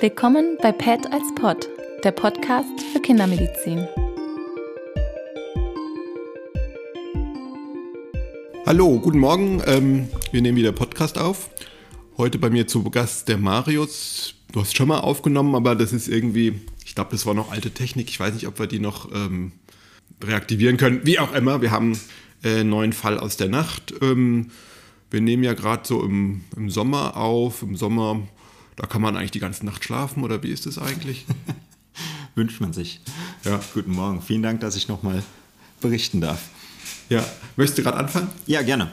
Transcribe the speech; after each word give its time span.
Willkommen 0.00 0.56
bei 0.62 0.72
PET 0.72 1.12
als 1.12 1.34
Pod, 1.34 1.68
der 2.04 2.12
Podcast 2.12 2.80
für 2.90 3.00
Kindermedizin. 3.00 3.86
Hallo, 8.64 8.98
guten 8.98 9.18
Morgen. 9.18 9.62
Ähm, 9.66 10.08
wir 10.32 10.40
nehmen 10.40 10.56
wieder 10.56 10.72
Podcast 10.72 11.18
auf. 11.18 11.50
Heute 12.16 12.38
bei 12.38 12.48
mir 12.48 12.66
zu 12.66 12.82
Gast 12.84 13.28
der 13.28 13.36
Marius. 13.36 14.36
Du 14.52 14.62
hast 14.62 14.74
schon 14.74 14.88
mal 14.88 15.00
aufgenommen, 15.00 15.54
aber 15.54 15.74
das 15.74 15.92
ist 15.92 16.08
irgendwie, 16.08 16.58
ich 16.86 16.94
glaube, 16.94 17.10
das 17.10 17.26
war 17.26 17.34
noch 17.34 17.52
alte 17.52 17.70
Technik. 17.70 18.08
Ich 18.08 18.18
weiß 18.18 18.32
nicht, 18.32 18.46
ob 18.46 18.58
wir 18.58 18.68
die 18.68 18.78
noch 18.78 19.12
ähm, 19.12 19.52
reaktivieren 20.24 20.78
können. 20.78 21.02
Wie 21.04 21.18
auch 21.18 21.34
immer, 21.34 21.60
wir 21.60 21.72
haben 21.72 22.00
äh, 22.42 22.60
einen 22.60 22.70
neuen 22.70 22.94
Fall 22.94 23.18
aus 23.18 23.36
der 23.36 23.48
Nacht. 23.48 23.92
Ähm, 24.00 24.50
wir 25.10 25.20
nehmen 25.20 25.44
ja 25.44 25.52
gerade 25.52 25.86
so 25.86 26.02
im, 26.02 26.40
im 26.56 26.70
Sommer 26.70 27.18
auf. 27.18 27.60
Im 27.60 27.76
Sommer 27.76 28.22
da 28.76 28.86
kann 28.86 29.02
man 29.02 29.16
eigentlich 29.16 29.30
die 29.30 29.40
ganze 29.40 29.66
Nacht 29.66 29.84
schlafen 29.84 30.22
oder 30.24 30.42
wie 30.42 30.50
ist 30.50 30.66
es 30.66 30.78
eigentlich? 30.78 31.26
Wünscht 32.34 32.60
man 32.60 32.72
sich. 32.72 33.00
Ja. 33.44 33.60
Guten 33.74 33.92
Morgen. 33.92 34.22
Vielen 34.22 34.42
Dank, 34.42 34.60
dass 34.60 34.76
ich 34.76 34.88
nochmal 34.88 35.22
berichten 35.80 36.20
darf. 36.20 36.48
Ja, 37.08 37.24
möchtest 37.56 37.78
du 37.78 37.82
gerade 37.82 37.98
anfangen? 37.98 38.28
Ja, 38.46 38.62
gerne. 38.62 38.90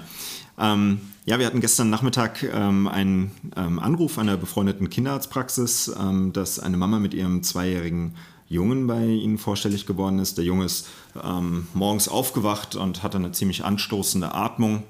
Ähm, 0.58 1.02
ja, 1.26 1.38
wir 1.40 1.46
hatten 1.46 1.62
gestern 1.62 1.90
Nachmittag 1.90 2.42
ähm, 2.44 2.88
einen 2.88 3.32
ähm, 3.56 3.80
Anruf 3.80 4.18
einer 4.18 4.38
befreundeten 4.38 4.90
Kinderarztpraxis, 4.90 5.94
ähm, 6.00 6.34
dass 6.34 6.60
eine 6.60 6.78
Mama 6.78 7.00
mit 7.00 7.14
ihrem 7.14 7.44
zweijährigen 7.44 8.16
Jungen 8.50 8.88
bei 8.88 9.06
ihnen 9.06 9.38
vorstellig 9.38 9.86
geworden 9.86 10.20
ist. 10.20 10.38
Der 10.38 10.46
Junge 10.46 10.66
ist 10.66 10.88
ähm, 11.22 11.68
morgens 11.74 12.08
aufgewacht 12.08 12.76
und 12.76 13.04
hatte 13.04 13.18
eine 13.18 13.34
ziemlich 13.34 13.66
anstoßende 13.66 14.34
Atmung 14.34 14.84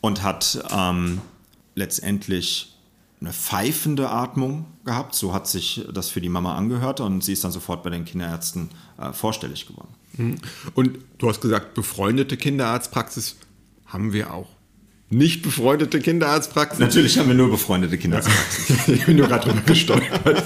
und 0.00 0.22
hat 0.22 0.62
ähm, 0.70 1.22
letztendlich 1.74 2.71
eine 3.22 3.32
pfeifende 3.32 4.10
Atmung 4.10 4.66
gehabt. 4.84 5.14
So 5.14 5.32
hat 5.32 5.46
sich 5.46 5.86
das 5.92 6.10
für 6.10 6.20
die 6.20 6.28
Mama 6.28 6.56
angehört 6.56 7.00
und 7.00 7.22
sie 7.22 7.32
ist 7.32 7.44
dann 7.44 7.52
sofort 7.52 7.82
bei 7.84 7.90
den 7.90 8.04
Kinderärzten 8.04 8.70
äh, 9.00 9.12
vorstellig 9.12 9.66
geworden. 9.66 9.94
Mhm. 10.16 10.38
Und 10.74 10.98
du 11.18 11.28
hast 11.28 11.40
gesagt, 11.40 11.74
befreundete 11.74 12.36
Kinderarztpraxis 12.36 13.36
haben 13.86 14.12
wir 14.12 14.32
auch. 14.32 14.48
Nicht 15.08 15.42
befreundete 15.42 16.00
Kinderarztpraxis? 16.00 16.80
Natürlich 16.80 17.18
haben 17.18 17.28
wir 17.28 17.34
nur 17.34 17.50
befreundete 17.50 17.96
Kinderarztpraxis. 17.96 18.88
ich 18.88 19.06
bin 19.06 19.16
nur 19.16 19.28
gerade 19.28 19.48
drüber 19.48 19.60
gestolpert. 19.60 20.42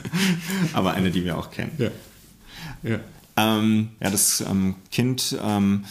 Aber 0.74 0.92
eine, 0.92 1.10
die 1.10 1.24
wir 1.24 1.38
auch 1.38 1.50
kennen. 1.50 1.72
Ja, 1.78 1.90
ja. 2.82 3.00
Ähm, 3.36 3.90
ja 4.00 4.10
das 4.10 4.40
ähm, 4.42 4.74
Kind 4.90 5.38
ähm, 5.42 5.84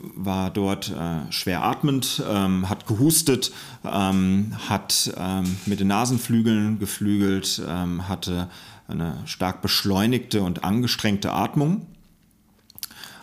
war 0.00 0.50
dort 0.50 0.90
äh, 0.90 1.30
schwer 1.32 1.64
atmend, 1.64 2.22
ähm, 2.28 2.68
hat 2.68 2.86
gehustet, 2.86 3.52
ähm, 3.84 4.52
hat 4.68 5.12
ähm, 5.16 5.56
mit 5.66 5.80
den 5.80 5.88
Nasenflügeln 5.88 6.78
geflügelt, 6.78 7.62
ähm, 7.66 8.08
hatte 8.08 8.48
eine 8.86 9.16
stark 9.26 9.60
beschleunigte 9.60 10.42
und 10.42 10.64
angestrengte 10.64 11.32
Atmung. 11.32 11.86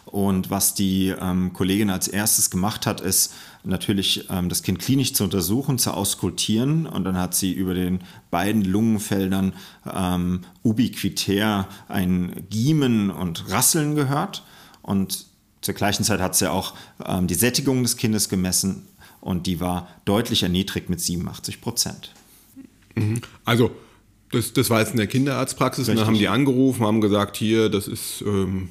Und 0.05 0.49
was 0.49 0.75
die 0.75 1.13
ähm, 1.19 1.51
Kollegin 1.53 1.89
als 1.89 2.07
erstes 2.07 2.49
gemacht 2.49 2.85
hat, 2.85 3.01
ist 3.01 3.33
natürlich 3.63 4.29
ähm, 4.29 4.49
das 4.49 4.61
Kind 4.61 4.79
klinisch 4.79 5.13
zu 5.13 5.23
untersuchen, 5.23 5.77
zu 5.77 5.91
auskultieren. 5.91 6.85
Und 6.85 7.05
dann 7.05 7.17
hat 7.17 7.35
sie 7.35 7.51
über 7.51 7.73
den 7.73 7.99
beiden 8.31 8.63
Lungenfeldern 8.63 9.53
ubiquitär 10.63 11.67
ein 11.87 12.45
Giemen 12.49 13.09
und 13.09 13.49
Rasseln 13.49 13.95
gehört. 13.95 14.43
Und 14.81 15.25
zur 15.65 15.73
gleichen 15.73 16.03
Zeit 16.03 16.21
hat 16.21 16.35
sie 16.35 16.49
auch 16.49 16.73
ähm, 17.05 17.27
die 17.27 17.33
Sättigung 17.33 17.83
des 17.83 17.97
Kindes 17.97 18.29
gemessen 18.29 18.87
und 19.19 19.47
die 19.47 19.59
war 19.59 19.87
deutlich 20.05 20.43
erniedrigt 20.43 20.89
mit 20.89 21.01
87 21.01 21.59
Prozent. 21.59 22.13
Mhm. 22.93 23.21
Also 23.43 23.71
das, 24.31 24.53
das 24.53 24.69
war 24.69 24.79
jetzt 24.79 24.91
in 24.91 24.97
der 24.97 25.07
Kinderarztpraxis 25.07 25.87
Richtig. 25.87 25.93
und 25.93 25.97
dann 25.99 26.07
haben 26.07 26.19
die 26.19 26.27
angerufen, 26.27 26.85
haben 26.85 27.01
gesagt, 27.01 27.35
hier, 27.35 27.69
das 27.69 27.87
ist 27.87 28.21
ähm, 28.21 28.69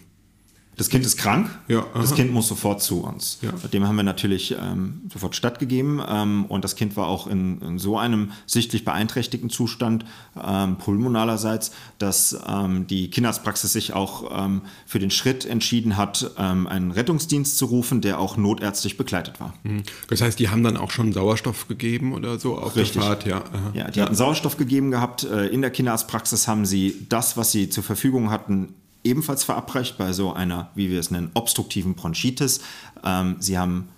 das 0.77 0.89
Kind 0.89 1.07
ist 1.07 1.17
krank, 1.17 1.49
ja, 1.69 1.87
das 1.95 2.15
Kind 2.15 2.33
muss 2.33 2.49
sofort 2.49 2.83
zu 2.83 3.03
uns. 3.03 3.39
Ja. 3.43 3.53
Dem 3.69 3.87
haben 3.87 3.97
wir 3.97 4.03
natürlich 4.03 4.57
ähm, 4.61 5.03
sofort 5.13 5.37
stattgegeben 5.37 6.03
ähm, 6.07 6.47
und 6.47 6.65
das 6.65 6.75
Kind 6.75 6.97
war 6.97 7.07
auch 7.07 7.27
in, 7.27 7.61
in, 7.61 7.79
so 7.79 7.99
einem 7.99 8.33
sichtlich 8.47 8.85
beeinträchtigten 8.85 9.51
Zustand, 9.51 10.05
ähm, 10.43 10.77
pulmonalerseits, 10.77 11.73
dass 11.99 12.37
ähm, 12.49 12.87
die 12.87 13.11
Kinderarztpraxis 13.11 13.73
sich 13.73 13.93
auch 13.93 14.45
ähm, 14.45 14.63
für 14.87 14.99
den 14.99 15.11
Schritt 15.11 15.47
entschieden 15.47 15.97
hat, 15.97 16.31
ähm, 16.39 16.67
einen 16.67 16.91
Rettungsdienst 16.91 17.57
zu 17.57 17.67
rufen, 17.67 18.01
der 18.01 18.19
auch 18.19 18.37
notärztlich 18.37 18.97
begleitet 18.97 19.41
war. 19.41 19.55
Mhm. 19.63 19.85
Das 20.09 20.21
heißt, 20.21 20.39
die 20.39 20.49
haben 20.49 20.65
dann 20.65 20.77
auch 20.77 20.91
schon 20.91 21.13
Sauerstoff 21.13 21.69
gegeben 21.69 22.15
oder 22.15 22.39
so 22.39 22.59
auf 22.59 22.75
Richtig. 22.77 22.95
der 22.95 23.03
Fahrt? 23.03 23.27
Ja, 23.27 23.45
ja 23.75 23.91
die 23.91 23.99
ja. 23.99 24.07
hatten 24.07 24.15
Sauerstoff 24.15 24.57
gegeben 24.57 24.91
gehabt. 24.91 25.25
Äh, 25.25 25.47
in 25.49 25.63
der 25.63 25.71
Kinderarztpraxis 25.71 26.49
haben 26.49 26.67
sie 26.67 27.07
das, 27.09 27.37
was 27.37 27.53
sie 27.53 27.69
zur 27.71 27.85
Verfügung 27.85 28.31
hatten, 28.31 28.75
ebenfalls 29.05 29.45
verabreicht 29.45 29.99
bei 29.99 30.13
so 30.13 30.33
einer, 30.33 30.71
wie 30.75 30.91
wir 30.91 30.99
es 30.99 31.11
nennen, 31.11 31.31
obstruktiven 31.35 31.95
Bronchitis. 31.95 32.61
Ähm, 33.05 33.37
sie 33.39 33.59
haben 33.59 33.89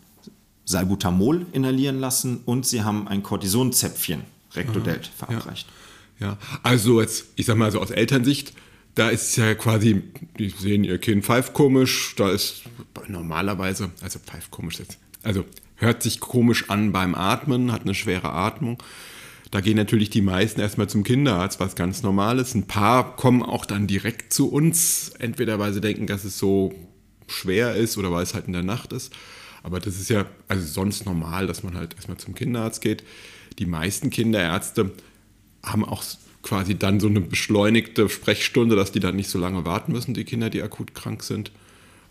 Salbutamol 0.65 1.47
inhalieren 1.53 2.01
lassen 2.01 2.41
und 2.45 2.67
sie 2.67 2.83
haben 2.83 3.09
ein 3.09 3.23
Cortisonzäpfchen 3.23 4.25
Rectodelt 4.55 5.11
Aha, 5.19 5.27
verabreicht. 5.27 5.69
Ja. 6.19 6.27
ja, 6.29 6.39
also 6.63 7.01
jetzt, 7.01 7.27
ich 7.37 7.47
sag 7.47 7.57
mal 7.57 7.71
so 7.71 7.81
aus 7.81 7.91
Elternsicht, 7.91 8.53
da 8.95 9.11
ist 9.11 9.37
ja 9.37 9.55
quasi, 9.55 10.03
die 10.39 10.49
sehen 10.49 10.83
ihr 10.83 10.99
Kind 10.99 11.25
pfeift 11.25 11.53
komisch, 11.53 12.15
da 12.17 12.31
ist 12.31 12.63
normalerweise, 13.07 13.91
also 14.03 14.19
pfeift 14.19 14.51
komisch 14.51 14.79
jetzt, 14.79 14.99
also 15.23 15.45
hört 15.77 16.03
sich 16.03 16.19
komisch 16.21 16.71
an 16.71 16.93
beim 16.93 17.15
Atmen, 17.15 17.71
hat 17.71 17.83
eine 17.83 17.95
schwere 17.95 18.33
Atmung. 18.33 18.83
Da 19.57 19.63
gehen 19.63 19.79
natürlich 19.79 20.11
die 20.11 20.21
meisten 20.21 20.61
erstmal 20.61 20.87
zum 20.87 21.03
Kinderarzt, 21.03 21.61
was 21.61 21.77
ganz 21.77 22.03
normal 22.03 22.41
ist. 22.41 22.55
Ein 22.55 22.67
paar 22.67 23.17
kommen 23.17 23.43
auch 23.43 23.65
dann 23.65 23.87
direkt 23.87 24.31
zu 24.31 24.53
uns, 24.53 25.13
entweder 25.19 25.59
weil 25.59 25.73
sie 25.73 25.81
denken, 25.81 26.07
dass 26.07 26.25
es 26.25 26.39
so 26.39 26.75
schwer 27.27 27.75
ist 27.75 27.97
oder 27.97 28.13
weil 28.13 28.23
es 28.23 28.35
halt 28.35 28.49
in 28.49 28.53
der 28.53 28.63
Nacht 28.63 28.93
ist. 28.93 29.15
Aber 29.63 29.81
das 29.81 29.99
ist 29.99 30.11
ja 30.11 30.27
also 30.47 30.67
sonst 30.67 31.07
normal, 31.07 31.47
dass 31.47 31.63
man 31.63 31.75
halt 31.75 31.95
erstmal 31.95 32.19
zum 32.19 32.35
Kinderarzt 32.35 32.83
geht. 32.83 33.03
Die 33.59 33.65
meisten 33.65 34.11
Kinderärzte 34.11 34.93
haben 35.63 35.87
auch 35.87 36.05
quasi 36.43 36.79
dann 36.79 37.01
so 37.01 37.07
eine 37.07 37.23
beschleunigte 37.23 38.11
Sprechstunde, 38.11 38.77
dass 38.77 38.93
die 38.93 39.01
dann 39.01 39.17
nicht 39.17 39.31
so 39.31 39.39
lange 39.39 39.65
warten 39.65 39.91
müssen, 39.91 40.13
die 40.13 40.25
Kinder, 40.25 40.51
die 40.51 40.61
akut 40.61 40.95
krank 40.95 41.23
sind. 41.23 41.51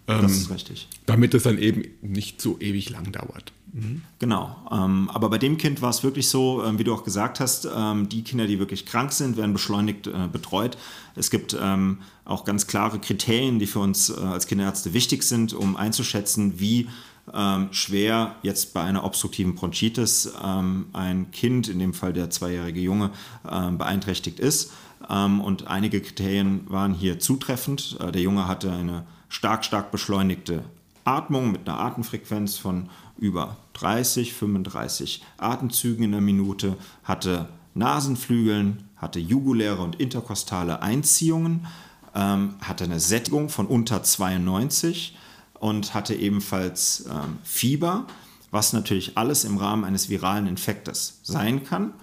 das 0.08 0.20
ähm, 0.20 0.30
ist 0.30 0.50
richtig. 0.50 0.88
Damit 1.06 1.36
es 1.36 1.44
dann 1.44 1.60
eben 1.60 1.84
nicht 2.02 2.42
so 2.42 2.60
ewig 2.60 2.90
lang 2.90 3.12
dauert. 3.12 3.54
Mhm. 3.76 4.04
Genau. 4.20 4.56
Ähm, 4.72 5.10
aber 5.14 5.30
bei 5.30 5.38
dem 5.38 5.58
Kind 5.58 5.82
war 5.82 5.90
es 5.90 6.02
wirklich 6.02 6.30
so, 6.30 6.64
ähm, 6.64 6.80
wie 6.80 6.86
du 6.86 6.94
auch 6.94 7.04
gesagt 7.04 7.42
hast, 7.42 7.68
ähm, 7.76 8.08
die 8.08 8.24
Kinder, 8.24 8.48
die 8.48 8.58
wirklich 8.58 8.86
krank 8.86 9.12
sind, 9.12 9.36
werden 9.36 9.52
beschleunigt 9.52 10.08
äh, 10.08 10.30
betreut. 10.32 10.78
Es 11.16 11.30
gibt 11.30 11.58
ähm, 11.62 12.00
auch 12.24 12.46
ganz 12.46 12.68
klare 12.68 13.00
Kriterien, 13.00 13.60
die 13.60 13.68
für 13.68 13.80
uns 13.80 14.10
äh, 14.10 14.14
als 14.14 14.48
Kinderärzte 14.48 14.94
wichtig 14.94 15.24
sind, 15.24 15.54
um 15.54 15.76
einzuschätzen, 15.76 16.58
wie 16.58 16.88
ähm, 17.34 17.68
schwer 17.72 18.36
jetzt 18.44 18.74
bei 18.74 18.82
einer 18.82 19.04
obstruktiven 19.04 19.56
Bronchitis 19.56 20.32
ähm, 20.42 20.86
ein 20.94 21.32
Kind, 21.32 21.68
in 21.68 21.80
dem 21.80 21.94
Fall 21.94 22.14
der 22.14 22.30
zweijährige 22.30 22.80
Junge, 22.80 23.12
beeinträchtigt 23.44 24.40
ist. 24.40 24.72
und 25.08 25.68
einige 25.68 26.02
Kriterien 26.02 26.62
waren 26.70 26.94
hier 26.94 27.20
zutreffend. 27.20 27.98
Äh, 28.00 28.12
der 28.12 28.22
Junge 28.22 28.48
hatte 28.48 28.72
eine 28.72 29.06
stark, 29.28 29.66
stark 29.66 29.92
beschleunigte 29.92 30.64
Atmung 31.04 31.52
mit 31.52 31.68
einer 31.68 31.80
Atemfrequenz 31.80 32.58
von 32.58 32.90
über 33.18 33.58
30, 33.76 34.34
35 34.34 35.24
Atemzügen 35.38 36.06
in 36.06 36.12
der 36.12 36.22
Minute, 36.22 36.78
hatte 37.04 37.50
Nasenflügeln, 37.74 38.84
hatte 38.96 39.20
juguläre 39.20 39.82
und 39.82 40.00
interkostale 40.00 40.82
Einziehungen, 40.82 41.68
ähm, 42.16 42.56
hatte 42.62 42.86
eine 42.86 43.00
Sättigung 43.00 43.50
von 43.50 43.68
unter 43.68 44.02
92 44.02 45.18
und 45.60 45.94
hatte 45.94 46.16
ebenfalls 46.16 47.06
ähm, 47.10 47.38
Fieber, 47.44 48.08
was 48.52 48.74
natürlich 48.74 49.18
alles 49.18 49.44
im 49.44 49.58
Rahmen 49.58 49.84
eines 49.84 50.10
viralen 50.10 50.48
Infektes 50.48 51.20
sein 51.24 51.64
kann 51.64 51.94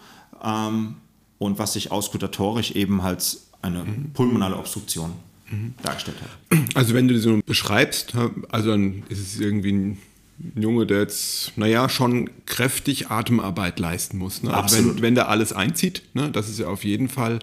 ähm, 0.43 0.97
und 1.39 1.59
was 1.59 1.73
sich 1.73 1.91
auskutatorisch 1.91 2.73
eben 2.73 3.01
als 3.01 3.49
eine 3.63 3.85
mhm. 3.85 4.11
pulmonale 4.13 4.57
Obstruktion 4.59 5.13
mhm. 5.51 5.75
dargestellt 5.83 6.19
hat. 6.21 6.59
Also 6.75 6.95
wenn 6.95 7.09
du 7.09 7.15
das 7.15 7.23
so 7.23 7.41
beschreibst, 7.47 8.15
also 8.51 8.71
dann 8.71 9.05
ist 9.09 9.21
es 9.21 9.41
irgendwie 9.41 9.73
ein 9.73 9.99
ein 10.39 10.63
Junge, 10.63 10.87
der 10.87 11.01
jetzt, 11.01 11.57
naja, 11.57 11.89
schon 11.89 12.31
kräftig 12.47 13.11
Atemarbeit 13.11 13.79
leisten 13.79 14.19
muss. 14.19 14.43
Ne? 14.43 14.53
Also 14.53 14.77
wenn, 14.77 15.03
wenn 15.03 15.15
da 15.15 15.27
alles 15.27 15.53
einzieht, 15.53 16.03
ne? 16.15 16.31
das 16.31 16.49
ist 16.49 16.59
ja 16.59 16.69
auf 16.69 16.85
jeden 16.85 17.09
Fall 17.09 17.39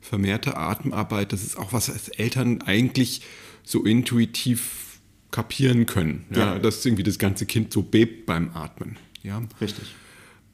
vermehrte 0.00 0.56
Atemarbeit. 0.56 1.32
Das 1.32 1.42
ist 1.42 1.56
auch 1.56 1.72
was, 1.72 1.88
was 1.88 2.08
Eltern 2.08 2.62
eigentlich 2.62 3.22
so 3.62 3.84
intuitiv 3.84 4.98
kapieren 5.30 5.86
können. 5.86 6.26
Ja? 6.30 6.54
ja. 6.54 6.58
Dass 6.58 6.84
irgendwie 6.84 7.02
das 7.02 7.18
ganze 7.18 7.46
Kind 7.46 7.72
so 7.72 7.82
bebt 7.82 8.26
beim 8.26 8.50
Atmen. 8.54 8.96
Ja? 9.22 9.42
Richtig. 9.60 9.94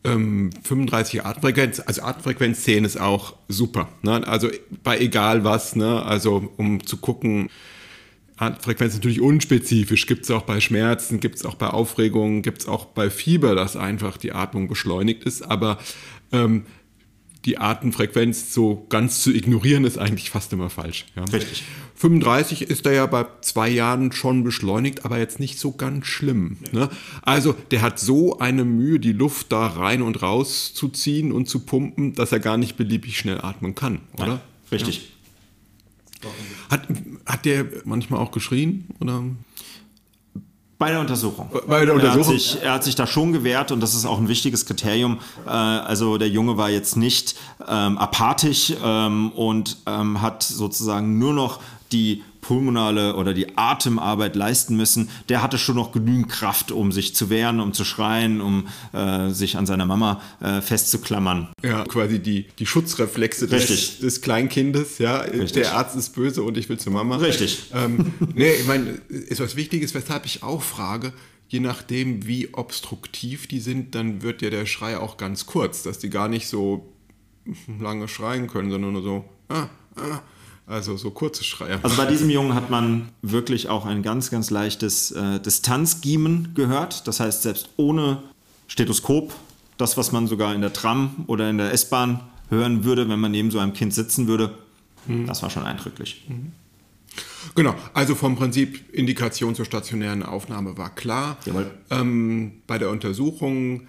Ähm, 0.03 0.51
35 0.63 1.27
Atemfrequenz, 1.27 1.83
also 1.85 2.03
Atemfrequenz 2.03 2.63
10 2.63 2.85
ist 2.85 2.99
auch 2.99 3.35
super. 3.49 3.89
Ne? 4.03 4.27
Also 4.27 4.49
bei 4.83 4.99
egal 4.99 5.45
was, 5.45 5.77
ne? 5.77 6.03
also 6.03 6.51
um 6.57 6.87
zu 6.87 6.97
gucken, 6.97 7.51
Frequenz 8.61 8.95
natürlich 8.95 9.21
unspezifisch. 9.21 10.07
Gibt 10.07 10.25
es 10.25 10.31
auch 10.31 10.43
bei 10.43 10.61
Schmerzen, 10.61 11.21
gibt 11.21 11.37
es 11.37 11.45
auch 11.45 11.57
bei 11.57 11.69
Aufregungen, 11.69 12.43
gibt 12.43 12.63
es 12.63 12.69
auch 12.69 12.87
bei 12.87 13.11
Fieber, 13.11 13.55
dass 13.55 13.77
einfach 13.77 14.17
die 14.17 14.33
Atmung 14.33 14.69
beschleunigt 14.69 15.25
ist. 15.25 15.43
Aber 15.43 15.79
ähm, 16.33 16.65
die 17.45 17.59
Atemfrequenz 17.59 18.53
so 18.53 18.87
ganz 18.89 19.23
zu 19.23 19.33
ignorieren, 19.33 19.85
ist 19.85 19.99
eigentlich 19.99 20.31
fast 20.31 20.53
immer 20.53 20.71
falsch. 20.71 21.07
Ja. 21.17 21.25
Richtig. 21.25 21.65
35 21.95 22.63
ist 22.63 22.87
er 22.87 22.93
ja 22.93 23.07
bei 23.07 23.27
zwei 23.43 23.69
Jahren 23.69 24.13
schon 24.13 24.43
beschleunigt, 24.43 25.05
aber 25.05 25.19
jetzt 25.19 25.39
nicht 25.39 25.59
so 25.59 25.73
ganz 25.73 26.07
schlimm. 26.07 26.57
Ne? 26.73 26.89
Also 27.23 27.55
der 27.71 27.83
hat 27.83 27.99
so 27.99 28.39
eine 28.39 28.65
Mühe, 28.65 28.99
die 28.99 29.13
Luft 29.13 29.53
da 29.53 29.67
rein 29.67 30.01
und 30.01 30.23
raus 30.23 30.73
zu 30.73 30.89
ziehen 30.89 31.31
und 31.31 31.49
zu 31.49 31.61
pumpen, 31.61 32.15
dass 32.15 32.33
er 32.33 32.41
gar 32.41 32.57
nicht 32.57 32.77
beliebig 32.77 33.19
schnell 33.19 33.41
atmen 33.41 33.75
kann, 33.75 34.01
oder? 34.15 34.27
Nein, 34.27 34.41
richtig. 34.73 34.97
Ja. 34.97 35.20
Hat, 36.71 36.83
hat 37.27 37.45
der 37.45 37.67
manchmal 37.85 38.21
auch 38.21 38.31
geschrien? 38.31 38.87
Oder? 39.01 39.23
Bei 40.81 40.91
der 40.93 41.01
Untersuchung. 41.01 41.51
Bei 41.67 41.85
der 41.85 41.95
Untersuchung. 41.95 42.33
Er 42.33 42.35
hat, 42.35 42.41
sich, 42.41 42.63
er 42.63 42.73
hat 42.73 42.85
sich 42.85 42.95
da 42.95 43.07
schon 43.07 43.35
gewehrt 43.35 43.71
und 43.71 43.81
das 43.81 43.95
ist 43.95 44.07
auch 44.07 44.19
ein 44.19 44.29
wichtiges 44.29 44.65
Kriterium. 44.65 45.19
Äh, 45.47 45.51
also 45.51 46.17
der 46.17 46.31
Junge 46.31 46.57
war 46.57 46.71
jetzt 46.71 46.97
nicht 46.97 47.37
ähm, 47.69 47.99
apathisch 47.99 48.73
ähm, 48.83 49.31
und 49.33 49.77
ähm, 49.87 50.23
hat 50.23 50.43
sozusagen 50.43 51.19
nur 51.19 51.35
noch 51.35 51.61
die 51.93 52.23
pulmonale 52.41 53.17
oder 53.17 53.35
die 53.35 53.57
Atemarbeit 53.57 54.37
leisten 54.37 54.77
müssen, 54.77 55.09
der 55.29 55.43
hatte 55.43 55.59
schon 55.59 55.77
noch 55.77 55.93
genügend 55.93 56.29
Kraft, 56.29 56.73
um 56.73 56.93
sich 56.93 57.15
zu 57.15 57.31
wehren, 57.31 57.61
um 57.61 57.73
zu 57.73 57.85
schreien, 57.85 58.41
um 58.41 58.69
äh, 58.93 59.31
sich 59.31 59.57
an 59.57 59.67
seiner 59.67 59.87
Mama 59.87 60.21
äh, 60.41 60.61
festzuklammern. 60.61 61.49
Ja, 61.63 61.85
quasi 61.85 62.19
die, 62.19 62.47
die 62.59 62.67
Schutzreflexe 62.67 63.47
des, 63.47 63.99
des, 63.99 64.21
Kleinkindes. 64.21 64.99
Ja, 64.99 65.19
Richtig. 65.19 65.53
der 65.53 65.75
Arzt 65.77 65.97
ist 65.97 66.11
böse 66.11 66.43
und 66.43 66.57
ich 66.57 66.69
will 66.69 66.79
zur 66.79 66.93
Mama. 66.93 67.17
Richtig. 67.17 67.71
Ähm, 67.75 68.13
nee, 68.35 68.53
ich 68.53 68.67
meine, 68.67 69.01
ist 69.09 69.41
was 69.41 69.57
Wichtiges, 69.57 69.95
weshalb 69.95 70.27
ich 70.27 70.43
auch 70.43 70.63
frage, 70.63 71.13
je 71.49 71.61
nachdem, 71.61 72.27
wie 72.27 72.55
obstruktiv 72.55 73.49
die 73.49 73.61
sind, 73.61 73.95
dann 73.95 74.23
wird 74.23 74.41
ja 74.41 74.51
der 74.51 74.67
Schrei 74.67 74.99
auch 74.99 75.17
ganz 75.17 75.47
kurz, 75.47 75.83
dass 75.83 75.99
die 75.99 76.09
gar 76.09 76.29
nicht 76.29 76.49
so 76.49 76.93
lange 77.81 78.09
schreien 78.09 78.47
können, 78.47 78.71
sondern 78.71 78.93
nur 78.93 79.03
so, 79.03 79.25
ah, 79.49 79.69
ah, 79.97 80.21
also 80.71 80.97
so 80.97 81.11
kurze 81.11 81.45
Schreie. 81.45 81.81
Also 81.83 81.97
bei 81.97 82.07
diesem 82.07 82.31
Jungen 82.31 82.55
hat 82.55 82.71
man 82.71 83.09
wirklich 83.23 83.69
auch 83.69 83.87
ein 83.87 84.03
ganz, 84.03 84.31
ganz 84.31 84.51
leichtes 84.51 85.11
äh, 85.11 85.41
Distanzgiemen 85.41 86.55
gehört. 86.55 87.07
Das 87.09 87.21
heißt, 87.21 87.43
selbst 87.43 87.71
ohne 87.77 88.23
Stethoskop, 88.69 89.35
das, 89.77 89.97
was 89.97 90.13
man 90.13 90.27
sogar 90.27 90.55
in 90.55 90.61
der 90.61 90.73
Tram 90.73 91.25
oder 91.27 91.51
in 91.51 91.59
der 91.59 91.73
S-Bahn 91.73 92.21
hören 92.51 92.85
würde, 92.85 93.09
wenn 93.09 93.19
man 93.19 93.33
neben 93.33 93.51
so 93.51 93.59
einem 93.59 93.73
Kind 93.73 93.93
sitzen 93.95 94.29
würde, 94.29 94.55
mhm. 95.07 95.27
das 95.27 95.43
war 95.43 95.51
schon 95.51 95.65
eindrücklich. 95.65 96.25
Mhm. 96.29 96.53
Genau, 97.55 97.75
also 97.95 98.15
vom 98.15 98.37
Prinzip 98.37 98.95
Indikation 98.95 99.55
zur 99.55 99.65
stationären 99.65 100.23
Aufnahme 100.23 100.77
war 100.79 100.95
klar. 100.95 101.37
Ähm, 101.91 102.53
bei 102.67 102.79
der 102.79 102.91
Untersuchung, 102.91 103.89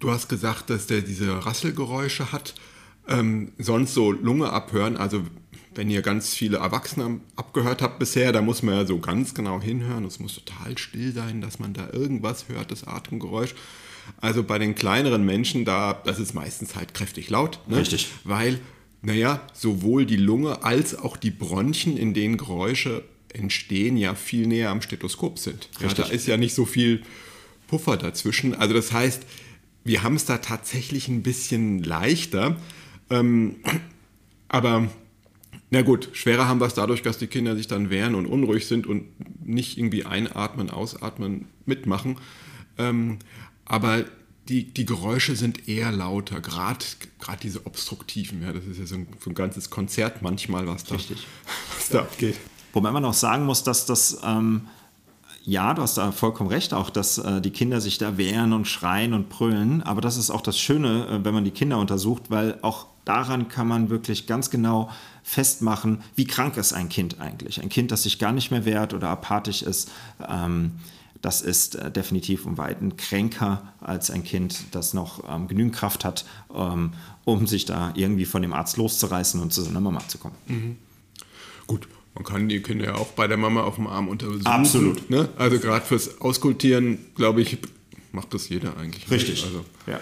du 0.00 0.10
hast 0.10 0.28
gesagt, 0.28 0.70
dass 0.70 0.86
der 0.86 1.02
diese 1.02 1.46
Rasselgeräusche 1.46 2.32
hat. 2.32 2.54
Ähm, 3.06 3.52
sonst 3.58 3.92
so 3.92 4.12
Lunge 4.12 4.50
abhören, 4.50 4.96
also 4.96 5.22
wenn 5.74 5.90
ihr 5.90 6.02
ganz 6.02 6.34
viele 6.34 6.58
Erwachsene 6.58 7.20
abgehört 7.36 7.82
habt 7.82 7.98
bisher, 7.98 8.32
da 8.32 8.42
muss 8.42 8.62
man 8.62 8.74
ja 8.74 8.86
so 8.86 8.98
ganz 8.98 9.34
genau 9.34 9.60
hinhören. 9.60 10.04
Es 10.04 10.18
muss 10.18 10.34
total 10.34 10.78
still 10.78 11.12
sein, 11.12 11.40
dass 11.40 11.58
man 11.58 11.74
da 11.74 11.88
irgendwas 11.92 12.48
hört, 12.48 12.70
das 12.70 12.84
Atemgeräusch. 12.84 13.54
Also 14.20 14.42
bei 14.42 14.58
den 14.58 14.74
kleineren 14.74 15.24
Menschen, 15.24 15.64
da, 15.64 15.94
das 16.04 16.18
ist 16.18 16.34
meistens 16.34 16.76
halt 16.76 16.94
kräftig 16.94 17.30
laut. 17.30 17.58
Ne? 17.66 17.78
Richtig. 17.78 18.08
Weil, 18.24 18.60
naja, 19.02 19.40
sowohl 19.52 20.06
die 20.06 20.16
Lunge 20.16 20.62
als 20.62 20.94
auch 20.94 21.16
die 21.16 21.30
Bronchien, 21.30 21.96
in 21.96 22.14
denen 22.14 22.36
Geräusche 22.36 23.02
entstehen, 23.32 23.96
ja 23.96 24.14
viel 24.14 24.46
näher 24.46 24.70
am 24.70 24.82
Stethoskop 24.82 25.38
sind. 25.38 25.68
Ja, 25.80 25.88
da 25.88 26.04
ist 26.04 26.26
ja 26.26 26.36
nicht 26.36 26.54
so 26.54 26.66
viel 26.66 27.02
Puffer 27.66 27.96
dazwischen. 27.96 28.54
Also 28.54 28.74
das 28.74 28.92
heißt, 28.92 29.22
wir 29.84 30.02
haben 30.02 30.16
es 30.16 30.24
da 30.24 30.38
tatsächlich 30.38 31.08
ein 31.08 31.22
bisschen 31.22 31.82
leichter. 31.82 32.56
Ähm, 33.10 33.56
aber 34.48 34.88
na 35.74 35.82
gut, 35.82 36.08
schwerer 36.12 36.46
haben 36.46 36.60
wir 36.60 36.66
es 36.66 36.74
dadurch, 36.74 37.02
dass 37.02 37.18
die 37.18 37.26
Kinder 37.26 37.56
sich 37.56 37.66
dann 37.66 37.90
wehren 37.90 38.14
und 38.14 38.26
unruhig 38.26 38.68
sind 38.68 38.86
und 38.86 39.06
nicht 39.44 39.76
irgendwie 39.76 40.06
einatmen, 40.06 40.70
ausatmen, 40.70 41.48
mitmachen. 41.66 42.16
Ähm, 42.78 43.18
aber 43.64 44.04
die, 44.48 44.72
die 44.72 44.86
Geräusche 44.86 45.34
sind 45.34 45.68
eher 45.68 45.90
lauter, 45.90 46.40
gerade 46.40 46.84
diese 47.42 47.66
obstruktiven. 47.66 48.40
Ja, 48.42 48.52
das 48.52 48.64
ist 48.66 48.78
ja 48.78 48.86
so 48.86 48.94
ein, 48.94 49.08
so 49.18 49.30
ein 49.30 49.34
ganzes 49.34 49.68
Konzert 49.68 50.22
manchmal, 50.22 50.68
was 50.68 50.84
da, 50.84 50.94
was 51.76 51.88
da 51.90 52.00
abgeht. 52.02 52.36
Wobei 52.72 52.92
man 52.92 53.04
auch 53.04 53.12
sagen 53.12 53.44
muss, 53.44 53.64
dass 53.64 53.84
das, 53.84 54.20
ähm, 54.22 54.68
ja, 55.44 55.74
du 55.74 55.82
hast 55.82 55.98
da 55.98 56.12
vollkommen 56.12 56.50
recht, 56.50 56.72
auch 56.72 56.88
dass 56.88 57.18
äh, 57.18 57.40
die 57.40 57.50
Kinder 57.50 57.80
sich 57.80 57.98
da 57.98 58.16
wehren 58.16 58.52
und 58.52 58.68
schreien 58.68 59.12
und 59.12 59.28
brüllen. 59.28 59.82
Aber 59.82 60.00
das 60.00 60.18
ist 60.18 60.30
auch 60.30 60.40
das 60.40 60.56
Schöne, 60.56 61.08
äh, 61.08 61.24
wenn 61.24 61.34
man 61.34 61.44
die 61.44 61.50
Kinder 61.50 61.78
untersucht, 61.78 62.30
weil 62.30 62.60
auch 62.62 62.86
daran 63.04 63.48
kann 63.48 63.68
man 63.68 63.90
wirklich 63.90 64.26
ganz 64.26 64.50
genau 64.50 64.90
festmachen, 65.22 66.02
wie 66.16 66.26
krank 66.26 66.56
ist 66.56 66.72
ein 66.72 66.88
Kind 66.88 67.20
eigentlich. 67.20 67.62
Ein 67.62 67.68
Kind, 67.68 67.90
das 67.90 68.02
sich 68.02 68.18
gar 68.18 68.32
nicht 68.32 68.50
mehr 68.50 68.64
wehrt 68.64 68.94
oder 68.94 69.08
apathisch 69.08 69.62
ist, 69.62 69.90
ähm, 70.28 70.72
das 71.24 71.40
ist 71.40 71.76
äh, 71.76 71.90
definitiv 71.90 72.44
um 72.44 72.58
Weiten 72.58 72.98
kränker 72.98 73.72
als 73.80 74.10
ein 74.10 74.24
Kind, 74.24 74.64
das 74.72 74.92
noch 74.92 75.24
ähm, 75.26 75.48
genügend 75.48 75.74
Kraft 75.74 76.04
hat, 76.04 76.26
ähm, 76.54 76.92
um 77.24 77.46
sich 77.46 77.64
da 77.64 77.92
irgendwie 77.94 78.26
von 78.26 78.42
dem 78.42 78.52
Arzt 78.52 78.76
loszureißen 78.76 79.40
und 79.40 79.52
zu 79.52 79.62
seiner 79.62 79.80
Mama 79.80 80.06
zu 80.06 80.18
kommen. 80.18 80.34
Mhm. 80.46 80.76
Gut, 81.66 81.88
man 82.14 82.24
kann 82.24 82.48
die 82.50 82.60
Kinder 82.60 82.84
ja 82.84 82.94
auch 82.96 83.08
bei 83.12 83.26
der 83.26 83.38
Mama 83.38 83.62
auf 83.62 83.76
dem 83.76 83.86
Arm 83.86 84.08
untersuchen. 84.08 84.46
Absolut. 84.46 85.08
Ne? 85.08 85.30
Also 85.38 85.58
gerade 85.58 85.84
fürs 85.84 86.20
Auskultieren, 86.20 86.98
glaube 87.14 87.40
ich, 87.40 87.56
macht 88.12 88.34
das 88.34 88.50
jeder 88.50 88.76
eigentlich. 88.76 89.10
Richtig. 89.10 89.44
Also, 89.44 89.64
ja. 89.86 90.00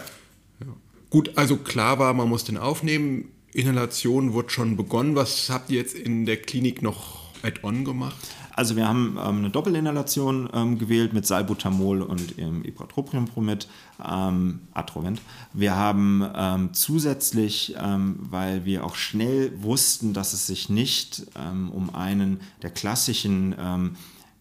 Gut, 1.13 1.33
also 1.37 1.59
klar 1.59 1.99
war, 1.99 2.15
man 2.15 2.27
muss 2.27 2.45
den 2.45 2.57
aufnehmen. 2.57 3.27
Inhalation 3.53 4.33
wurde 4.33 4.49
schon 4.49 4.79
begonnen. 4.79 5.15
Was 5.15 5.51
habt 5.51 5.69
ihr 5.69 5.77
jetzt 5.77 5.95
in 5.95 6.25
der 6.25 6.39
Klinik 6.39 6.81
noch 6.81 7.19
add-on 7.43 7.85
gemacht? 7.85 8.17
Also 8.55 8.77
wir 8.77 8.89
haben 8.89 9.19
ähm, 9.23 9.39
eine 9.41 9.51
Doppelinhalation 9.51 10.49
ähm, 10.55 10.79
gewählt 10.79 11.13
mit 11.13 11.27
Salbutamol 11.27 12.01
und 12.01 12.39
ähm, 12.39 12.65
Ipratropiumpromid, 12.65 13.69
ähm, 14.03 14.61
Atrovent. 14.73 15.21
Wir 15.53 15.77
haben 15.77 16.27
ähm, 16.35 16.71
zusätzlich, 16.73 17.75
ähm, 17.79 18.17
weil 18.31 18.65
wir 18.65 18.83
auch 18.83 18.95
schnell 18.95 19.53
wussten, 19.63 20.15
dass 20.15 20.33
es 20.33 20.47
sich 20.47 20.71
nicht 20.71 21.27
ähm, 21.39 21.71
um 21.73 21.95
einen 21.95 22.41
der 22.63 22.71
klassischen 22.71 23.55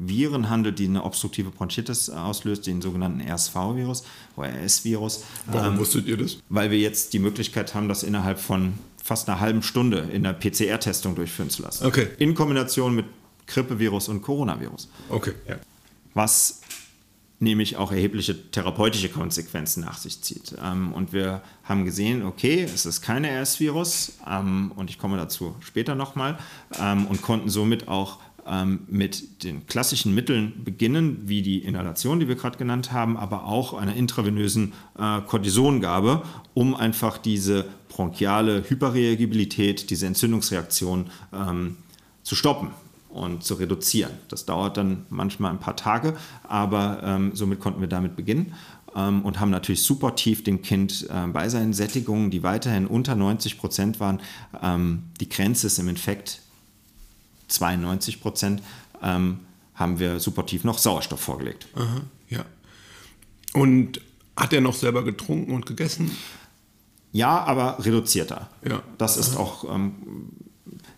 Viren 0.08 0.50
handelt, 0.50 0.80
die 0.80 0.86
eine 0.86 1.04
obstruktive 1.04 1.52
Bronchitis 1.52 2.10
auslöst, 2.10 2.68
den 2.68 2.82
sogenannten 2.82 3.22
RSV-Virus 3.22 4.04
oder 4.36 4.50
RS-Virus. 4.50 5.24
Warum 5.48 5.78
wusstet 5.78 6.08
ihr 6.08 6.18
das? 6.18 6.38
Weil 6.50 6.72
wir 6.72 6.80
jetzt 6.80 7.14
die 7.14 7.20
Möglichkeit 7.20 7.74
haben, 7.76 7.88
das 7.88 8.04
innerhalb 8.04 8.40
von 8.40 8.74
fast 9.04 9.30
einer 9.30 9.40
halben 9.40 9.64
Stunde 9.64 10.10
in 10.12 10.24
der 10.24 10.34
PCR-Testung 10.34 11.16
durchführen 11.16 11.50
zu 11.50 11.64
lassen. 11.64 11.86
Okay. 11.86 12.08
In 12.18 12.36
Kombination 12.36 12.96
mit 12.96 13.06
Grippevirus 13.48 14.10
und 14.10 14.22
Coronavirus. 14.22 14.90
Okay, 15.10 15.34
ja. 15.48 15.56
Was 16.14 16.62
nämlich 17.42 17.76
auch 17.76 17.92
erhebliche 17.92 18.52
therapeutische 18.52 19.10
Konsequenzen 19.10 19.84
nach 19.84 19.98
sich 19.98 20.22
zieht. 20.22 20.56
Ähm, 20.64 20.94
und 20.94 21.12
wir 21.12 21.42
haben 21.64 21.86
gesehen, 21.86 22.24
okay, 22.24 22.64
es 22.64 22.86
ist 22.86 23.02
kein 23.02 23.26
RS-Virus 23.26 24.14
ähm, 24.30 24.72
und 24.76 24.92
ich 24.92 25.00
komme 25.00 25.18
dazu 25.18 25.56
später 25.60 25.96
nochmal 25.96 26.38
ähm, 26.80 27.08
und 27.08 27.24
konnten 27.24 27.50
somit 27.50 27.88
auch 27.88 28.20
mit 28.88 29.44
den 29.44 29.68
klassischen 29.68 30.16
Mitteln 30.16 30.64
beginnen, 30.64 31.22
wie 31.26 31.42
die 31.42 31.60
Inhalation, 31.60 32.20
die 32.20 32.28
wir 32.28 32.36
gerade 32.36 32.58
genannt 32.58 32.92
haben, 32.92 33.16
aber 33.16 33.46
auch 33.46 33.74
einer 33.74 33.96
intravenösen 33.96 34.74
äh, 34.98 35.22
Cortisongabe, 35.22 36.24
um 36.54 36.76
einfach 36.76 37.18
diese 37.18 37.66
bronchiale 37.90 38.64
Hyperreagibilität, 38.68 39.90
diese 39.90 40.08
Entzündungsreaktion 40.08 41.12
ähm, 41.34 41.78
zu 42.24 42.36
stoppen 42.36 42.70
und 43.10 43.44
zu 43.44 43.56
reduzieren. 43.56 44.12
Das 44.30 44.46
dauert 44.46 44.78
dann 44.78 45.06
manchmal 45.10 45.52
ein 45.52 45.60
paar 45.60 45.76
Tage, 45.76 46.16
aber 46.44 47.02
ähm, 47.04 47.32
somit 47.34 47.60
konnten 47.60 47.82
wir 47.82 47.88
damit 47.88 48.16
beginnen 48.16 48.54
ähm, 48.96 49.24
und 49.24 49.40
haben 49.40 49.52
natürlich 49.52 49.84
super 49.84 50.16
tief 50.16 50.44
dem 50.44 50.62
Kind 50.62 51.08
äh, 51.10 51.28
bei 51.28 51.50
seinen 51.50 51.74
Sättigungen, 51.74 52.32
die 52.32 52.44
weiterhin 52.44 52.88
unter 52.88 53.16
90 53.16 53.58
Prozent 53.58 54.00
waren, 54.00 54.22
ähm, 54.62 55.04
die 55.20 55.30
Grenze 55.30 55.68
ist 55.68 55.80
im 55.80 55.90
Infekt 55.90 56.42
92 57.52 58.22
Prozent, 58.22 58.62
ähm, 59.02 59.40
haben 59.76 60.00
wir 60.00 60.20
super 60.20 60.46
tief 60.46 60.64
noch 60.64 60.78
Sauerstoff 60.78 61.20
vorgelegt. 61.20 61.68
Aha, 61.76 62.02
ja. 62.30 62.46
Und 63.54 64.02
hat 64.38 64.54
er 64.54 64.62
noch 64.62 64.76
selber 64.76 65.04
getrunken 65.04 65.54
und 65.54 65.66
gegessen? 65.66 66.12
Ja, 67.12 67.44
aber 67.44 67.84
reduzierter. 67.84 68.50
Ja. 68.68 68.82
Das 68.98 69.18
ist 69.18 69.36
auch 69.36 69.66
ähm, 69.74 69.94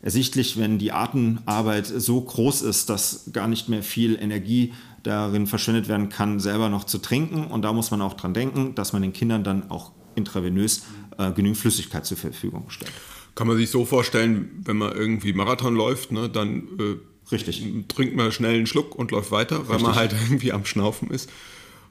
ersichtlich, 0.02 0.60
wenn 0.60 0.78
die 0.78 0.92
Atemarbeit 0.92 1.88
so 1.88 2.22
groß 2.22 2.62
ist, 2.62 2.90
dass 2.90 3.30
gar 3.32 3.48
nicht 3.48 3.70
mehr 3.70 3.82
viel 3.82 4.16
Energie 4.22 4.74
darin 5.02 5.48
verschwendet 5.48 5.88
werden 5.88 6.10
kann, 6.10 6.40
selber 6.40 6.70
noch 6.70 6.84
zu 6.84 7.00
trinken. 7.00 7.48
Und 7.48 7.64
da 7.64 7.74
muss 7.74 7.92
man 7.92 8.02
auch 8.02 8.14
dran 8.14 8.34
denken, 8.34 8.76
dass 8.76 8.94
man 8.94 9.02
den 9.02 9.14
Kindern 9.14 9.44
dann 9.44 9.70
auch 9.70 9.92
intravenös 10.16 10.84
äh, 11.18 11.32
genügend 11.32 11.58
Flüssigkeit 11.58 12.06
zur 12.06 12.18
Verfügung 12.18 12.70
stellt. 12.70 12.94
Kann 13.36 13.48
man 13.48 13.58
sich 13.58 13.70
so 13.70 13.86
vorstellen, 13.86 14.62
wenn 14.66 14.78
man 14.78 14.96
irgendwie 14.96 15.34
Marathon 15.34 15.76
läuft, 15.76 16.12
ne, 16.12 16.30
dann 16.30 16.68
äh, 16.80 17.32
Richtig. 17.32 17.64
trinkt 17.88 18.16
man 18.16 18.32
schnell 18.32 18.56
einen 18.56 18.68
Schluck 18.68 18.96
und 18.96 19.12
läuft 19.12 19.32
weiter, 19.32 19.68
weil 19.68 19.78
Richtig. 19.78 19.88
man 19.88 19.96
halt 19.96 20.14
irgendwie 20.28 20.52
am 20.52 20.66
Schnaufen 20.66 21.10
ist. 21.10 21.30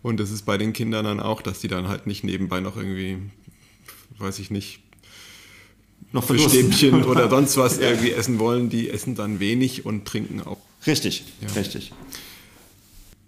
Und 0.03 0.19
das 0.21 0.31
ist 0.31 0.43
bei 0.43 0.59
den 0.59 0.73
Kindern 0.73 1.05
dann 1.05 1.21
auch, 1.21 1.43
dass 1.43 1.61
die 1.61 1.69
dann 1.69 1.89
halt 1.89 2.07
nicht 2.07 2.25
nebenbei 2.25 2.61
noch 2.61 2.77
irgendwie 2.77 3.19
weiß 4.23 4.39
ich 4.39 4.51
nicht, 4.51 4.81
noch 6.13 6.25
Fischstäbchen 6.25 7.05
oder 7.05 7.29
sonst 7.29 7.57
was 7.57 7.79
ja. 7.79 7.91
irgendwie 7.91 8.13
essen 8.13 8.39
wollen, 8.39 8.71
die 8.71 8.89
essen 8.91 9.15
dann 9.15 9.41
wenig 9.41 9.85
und 9.85 10.07
trinken 10.07 10.41
auch. 10.41 10.59
Richtig, 10.87 11.25
ja. 11.41 11.49
richtig. 11.53 11.93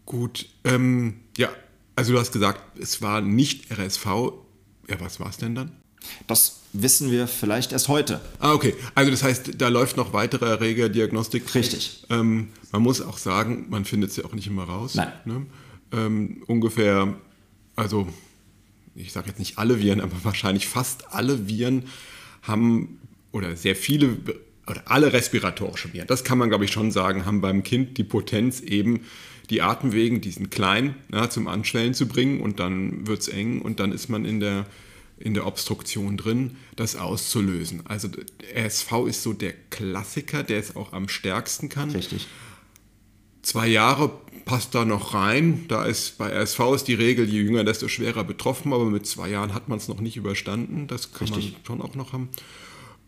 Gut, 0.07 0.47
ähm, 0.65 1.15
ja, 1.37 1.49
also 1.97 2.13
du 2.13 2.19
hast 2.19 2.33
gesagt, 2.33 2.79
es 2.79 3.03
war 3.03 3.21
nicht 3.21 3.71
RSV. 3.71 4.05
Ja, 4.89 5.01
was 5.01 5.19
war 5.19 5.31
es 5.31 5.39
denn 5.39 5.55
dann? 5.55 5.73
Das 6.27 6.61
wissen 6.73 7.11
wir 7.11 7.27
vielleicht 7.27 7.73
erst 7.73 7.89
heute. 7.89 8.21
Ah, 8.41 8.53
okay. 8.53 8.75
Also 8.95 9.11
das 9.11 9.23
heißt, 9.23 9.53
da 9.59 9.69
läuft 9.69 9.97
noch 9.97 10.13
weitere 10.13 10.47
Erregerdiagnostik. 10.47 11.55
Richtig. 11.55 12.05
Ähm, 12.11 12.49
man 12.73 12.83
muss 12.83 13.01
auch 13.01 13.19
sagen, 13.19 13.67
man 13.71 13.85
findet 13.85 14.11
es 14.11 14.17
ja 14.17 14.25
auch 14.25 14.33
nicht 14.33 14.47
immer 14.47 14.65
raus. 14.65 14.95
Nein. 14.95 15.13
Ne? 15.25 15.47
Ähm, 15.93 16.43
ungefähr, 16.47 17.15
also 17.77 18.09
ich 18.97 19.13
sage 19.13 19.29
jetzt 19.29 19.39
nicht 19.39 19.59
alle 19.59 19.81
Viren, 19.81 20.01
aber 20.03 20.13
wahrscheinlich 20.25 20.67
fast 20.67 21.13
alle 21.13 21.49
Viren 21.49 21.85
haben, 22.43 23.01
oder 23.33 23.57
sehr 23.57 23.77
viele, 23.77 24.17
oder 24.67 24.83
alle 24.87 25.13
respiratorischen 25.13 25.93
Viren, 25.93 26.07
das 26.07 26.25
kann 26.25 26.39
man 26.39 26.49
glaube 26.49 26.65
ich 26.65 26.73
schon 26.73 26.91
sagen, 26.91 27.25
haben 27.25 27.41
beim 27.41 27.63
Kind 27.63 27.99
die 27.99 28.05
Potenz 28.05 28.61
eben, 28.61 29.01
die 29.51 29.61
Atemwegen, 29.63 30.21
die 30.21 30.31
sind 30.31 30.51
klein, 30.51 30.95
ja, 31.13 31.29
zum 31.29 31.49
Anschwellen 31.49 31.95
zu 31.95 32.09
bringen 32.09 32.41
und 32.41 32.61
dann 32.61 33.07
wird 33.07 33.21
es 33.21 33.29
eng 33.29 33.61
und 33.61 33.79
dann 33.79 33.93
ist 33.93 34.09
man 34.09 34.25
in 34.25 34.41
der 34.41 34.67
in 35.19 35.35
der 35.35 35.47
Obstruktion 35.47 36.17
drin, 36.17 36.57
das 36.77 36.97
auszulösen. 36.97 37.87
Also 37.87 38.09
RSV 38.55 38.93
ist 39.07 39.23
so 39.23 39.33
der 39.33 39.53
Klassiker, 39.71 40.43
der 40.43 40.59
es 40.59 40.77
auch 40.77 40.93
am 40.93 41.09
stärksten 41.09 41.69
kann. 41.69 41.91
Richtig. 41.91 42.27
Zwei 43.43 43.69
Jahre 43.69 44.11
passt 44.45 44.75
da 44.75 44.85
noch 44.85 45.15
rein. 45.15 45.67
Da 45.69 45.85
ist 45.85 46.19
bei 46.19 46.31
RSV 46.31 46.61
ist 46.75 46.89
die 46.89 46.95
Regel, 46.95 47.29
je 47.29 47.43
jünger, 47.43 47.65
desto 47.65 47.89
schwerer 47.89 48.25
betroffen, 48.25 48.73
aber 48.73 48.87
mit 48.87 49.07
zwei 49.07 49.29
Jahren 49.29 49.55
hat 49.55 49.69
man 49.69 49.79
es 49.79 49.89
noch 49.89 50.01
nicht 50.01 50.17
überstanden. 50.17 50.87
Das 50.87 51.13
kann 51.13 51.29
Richtig. 51.29 51.53
man 51.53 51.65
schon 51.65 51.83
auch 51.83 51.95
noch 51.95 52.13
haben. 52.13 52.29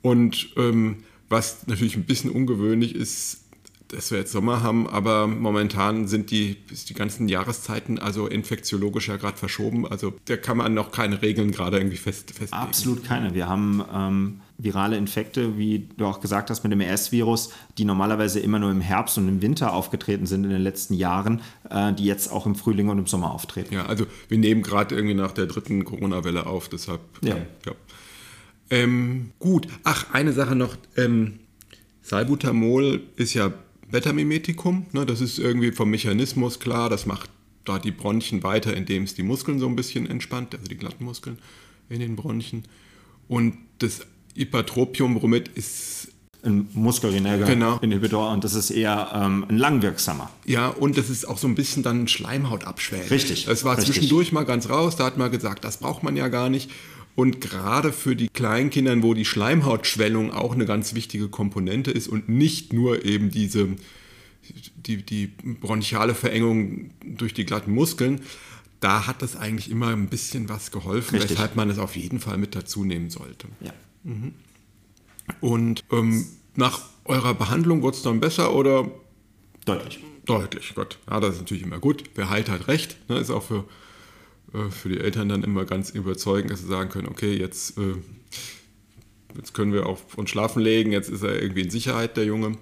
Und 0.02 0.50
ähm, 0.56 0.98
was 1.28 1.66
natürlich 1.66 1.96
ein 1.96 2.04
bisschen 2.04 2.30
ungewöhnlich 2.30 2.94
ist, 2.94 3.45
dass 3.88 4.10
wir 4.10 4.18
jetzt 4.18 4.32
Sommer 4.32 4.62
haben, 4.62 4.88
aber 4.88 5.26
momentan 5.26 6.08
sind 6.08 6.30
die, 6.30 6.56
die 6.88 6.94
ganzen 6.94 7.28
Jahreszeiten 7.28 7.98
also 7.98 8.26
infektiologisch 8.26 9.08
ja 9.08 9.16
gerade 9.16 9.36
verschoben. 9.36 9.86
Also 9.86 10.14
da 10.24 10.36
kann 10.36 10.56
man 10.56 10.74
noch 10.74 10.90
keine 10.90 11.22
Regeln 11.22 11.52
gerade 11.52 11.78
irgendwie 11.78 11.96
fest, 11.96 12.30
festlegen. 12.30 12.52
Absolut 12.52 13.04
keine. 13.04 13.34
Wir 13.34 13.48
haben 13.48 13.84
ähm, 13.94 14.40
virale 14.58 14.96
Infekte, 14.96 15.56
wie 15.56 15.88
du 15.96 16.06
auch 16.06 16.20
gesagt 16.20 16.50
hast, 16.50 16.64
mit 16.64 16.72
dem 16.72 16.80
RS-Virus, 16.80 17.52
die 17.78 17.84
normalerweise 17.84 18.40
immer 18.40 18.58
nur 18.58 18.70
im 18.70 18.80
Herbst 18.80 19.18
und 19.18 19.28
im 19.28 19.42
Winter 19.42 19.72
aufgetreten 19.72 20.26
sind 20.26 20.44
in 20.44 20.50
den 20.50 20.62
letzten 20.62 20.94
Jahren, 20.94 21.42
äh, 21.70 21.92
die 21.92 22.04
jetzt 22.04 22.32
auch 22.32 22.46
im 22.46 22.56
Frühling 22.56 22.88
und 22.88 22.98
im 22.98 23.06
Sommer 23.06 23.32
auftreten. 23.32 23.74
Ja, 23.74 23.86
also 23.86 24.06
wir 24.28 24.38
nehmen 24.38 24.62
gerade 24.62 24.94
irgendwie 24.94 25.14
nach 25.14 25.32
der 25.32 25.46
dritten 25.46 25.84
Corona-Welle 25.84 26.46
auf, 26.46 26.68
deshalb. 26.68 27.00
Ja. 27.22 27.36
ja. 27.36 27.72
Ähm, 28.70 29.30
gut, 29.38 29.68
ach, 29.84 30.12
eine 30.12 30.32
Sache 30.32 30.56
noch. 30.56 30.76
Ähm, 30.96 31.38
Salbutamol 32.02 33.02
ist 33.16 33.34
ja 33.34 33.52
Beta-Mimetikum. 33.90 34.86
Ne, 34.92 35.06
das 35.06 35.20
ist 35.20 35.38
irgendwie 35.38 35.72
vom 35.72 35.90
Mechanismus 35.90 36.60
klar. 36.60 36.90
Das 36.90 37.06
macht 37.06 37.30
da 37.64 37.78
die 37.78 37.90
Bronchien 37.90 38.42
weiter, 38.42 38.76
indem 38.76 39.04
es 39.04 39.14
die 39.14 39.22
Muskeln 39.22 39.58
so 39.58 39.66
ein 39.66 39.76
bisschen 39.76 40.08
entspannt, 40.08 40.54
also 40.54 40.66
die 40.66 40.76
glatten 40.76 41.04
Muskeln 41.04 41.38
in 41.88 42.00
den 42.00 42.16
Bronchien. 42.16 42.64
Und 43.28 43.58
das 43.78 44.02
Ipatropium-Bromid 44.34 45.48
ist 45.48 46.08
ein 46.44 46.68
Muskelrenerger-Inhibitor 46.74 48.20
genau. 48.20 48.32
und 48.32 48.44
das 48.44 48.54
ist 48.54 48.70
eher 48.70 49.10
ähm, 49.14 49.46
ein 49.48 49.58
langwirksamer. 49.58 50.30
Ja, 50.44 50.68
und 50.68 50.96
das 50.96 51.10
ist 51.10 51.26
auch 51.26 51.38
so 51.38 51.48
ein 51.48 51.56
bisschen 51.56 51.82
dann 51.82 52.06
Schleimhautabschwellen. 52.06 53.08
Richtig. 53.08 53.46
Das 53.46 53.64
war 53.64 53.76
richtig. 53.76 53.94
zwischendurch 53.94 54.32
mal 54.32 54.44
ganz 54.44 54.68
raus, 54.68 54.96
da 54.96 55.06
hat 55.06 55.18
man 55.18 55.30
gesagt, 55.30 55.64
das 55.64 55.78
braucht 55.78 56.04
man 56.04 56.16
ja 56.16 56.28
gar 56.28 56.48
nicht. 56.48 56.70
Und 57.16 57.40
gerade 57.40 57.92
für 57.92 58.14
die 58.14 58.28
Kleinkindern, 58.28 59.02
wo 59.02 59.14
die 59.14 59.24
Schleimhautschwellung 59.24 60.32
auch 60.32 60.54
eine 60.54 60.66
ganz 60.66 60.94
wichtige 60.94 61.28
Komponente 61.28 61.90
ist 61.90 62.08
und 62.08 62.28
nicht 62.28 62.72
nur 62.72 63.04
eben 63.04 63.30
diese 63.30 63.68
die, 64.86 65.02
die 65.02 65.26
bronchiale 65.26 66.14
Verengung 66.14 66.90
durch 67.04 67.34
die 67.34 67.44
glatten 67.44 67.72
Muskeln, 67.72 68.20
da 68.80 69.06
hat 69.06 69.22
das 69.22 69.36
eigentlich 69.36 69.70
immer 69.70 69.88
ein 69.88 70.08
bisschen 70.08 70.48
was 70.48 70.70
geholfen, 70.70 71.16
Richtig. 71.16 71.32
weshalb 71.32 71.56
man 71.56 71.70
es 71.70 71.78
auf 71.78 71.96
jeden 71.96 72.20
Fall 72.20 72.38
mit 72.38 72.54
dazu 72.54 72.84
nehmen 72.84 73.10
sollte. 73.10 73.48
Ja. 73.60 73.72
Mhm. 74.04 74.34
Und 75.40 75.84
ähm, 75.90 76.26
nach 76.54 76.82
eurer 77.04 77.34
Behandlung 77.34 77.82
wurde 77.82 77.96
es 77.96 78.02
dann 78.02 78.20
besser 78.20 78.54
oder? 78.54 78.90
Deutlich. 79.64 79.98
Deutlich, 80.26 80.72
Gott. 80.74 80.98
Ja, 81.10 81.20
das 81.20 81.34
ist 81.34 81.40
natürlich 81.40 81.62
immer 81.62 81.78
gut. 81.78 82.04
Wer 82.14 82.30
heilt, 82.30 82.48
hat 82.48 82.68
recht. 82.68 82.96
Ne, 83.08 83.18
ist 83.18 83.30
auch 83.30 83.42
für 83.42 83.64
äh, 84.56 84.70
für 84.70 84.88
die 84.88 85.00
Eltern 85.00 85.28
dann 85.28 85.42
immer 85.42 85.64
ganz 85.64 85.90
überzeugend, 85.90 86.50
dass 86.50 86.60
sie 86.60 86.68
sagen 86.68 86.90
können, 86.90 87.08
okay, 87.08 87.36
jetzt, 87.36 87.76
äh, 87.78 87.94
jetzt 89.36 89.54
können 89.54 89.72
wir 89.72 89.86
auf 89.86 90.16
uns 90.16 90.30
schlafen 90.30 90.62
legen, 90.62 90.92
jetzt 90.92 91.10
ist 91.10 91.22
er 91.22 91.40
irgendwie 91.42 91.62
in 91.62 91.70
Sicherheit, 91.70 92.16
der 92.16 92.24
Junge. 92.24 92.56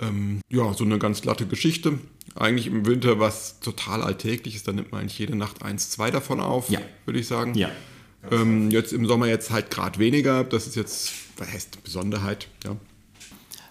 Ähm, 0.00 0.40
ja, 0.50 0.72
so 0.74 0.84
eine 0.84 0.98
ganz 0.98 1.22
glatte 1.22 1.46
Geschichte. 1.46 1.98
Eigentlich 2.34 2.66
im 2.66 2.86
Winter 2.86 3.18
was 3.18 3.60
total 3.60 4.02
alltägliches, 4.02 4.62
da 4.62 4.72
nimmt 4.72 4.92
man 4.92 5.02
eigentlich 5.02 5.18
jede 5.18 5.36
Nacht 5.36 5.62
eins, 5.62 5.90
zwei 5.90 6.10
davon 6.10 6.40
auf, 6.40 6.68
ja. 6.68 6.80
würde 7.06 7.18
ich 7.18 7.26
sagen. 7.26 7.54
Ja. 7.54 7.70
Ähm, 8.30 8.70
jetzt 8.70 8.92
im 8.92 9.06
Sommer 9.06 9.26
jetzt 9.26 9.50
halt 9.50 9.70
gerade 9.70 9.98
weniger, 9.98 10.44
das 10.44 10.66
ist 10.66 10.76
jetzt, 10.76 11.12
was 11.36 11.50
heißt 11.50 11.82
Besonderheit, 11.82 12.48
ja. 12.64 12.76